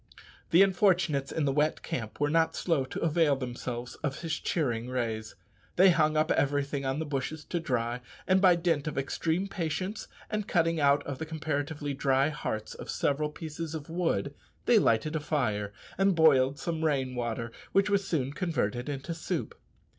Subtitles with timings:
[0.49, 4.89] The unfortunates in the wet camp were not slow to avail themselves of his cheering
[4.89, 5.35] rays.
[5.75, 10.07] They hung up everything on the bushes to dry, and by dint of extreme patience
[10.27, 14.33] and cutting out the comparatively dry hearts of several pieces of wood,
[14.65, 19.53] they lighted a fire and boiled some rain water, which was soon converted into soup.